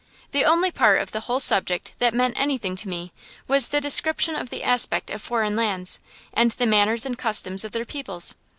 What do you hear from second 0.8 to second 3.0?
of the whole subject that meant anything to